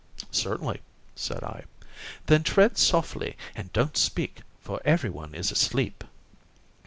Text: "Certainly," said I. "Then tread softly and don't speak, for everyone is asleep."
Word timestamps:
"Certainly," 0.31 0.81
said 1.15 1.43
I. 1.43 1.65
"Then 2.25 2.41
tread 2.41 2.79
softly 2.79 3.37
and 3.53 3.71
don't 3.71 3.95
speak, 3.95 4.41
for 4.59 4.81
everyone 4.83 5.35
is 5.35 5.51
asleep." 5.51 6.03